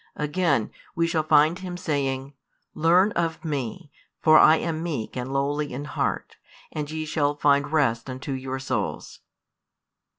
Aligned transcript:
Again, 0.15 0.71
we 0.95 1.05
shall 1.05 1.21
find 1.21 1.59
Him 1.59 1.77
saying: 1.77 2.33
Learn 2.73 3.11
of 3.11 3.45
Me; 3.45 3.91
for 4.19 4.39
I 4.39 4.55
am 4.57 4.81
meek 4.81 5.15
and 5.15 5.31
lowly 5.31 5.71
in 5.71 5.85
heart; 5.85 6.37
and 6.71 6.89
ye 6.89 7.05
shall 7.05 7.35
find 7.35 7.71
rest 7.71 8.09
unto 8.09 8.31
your 8.31 8.57
souls. 8.57 9.19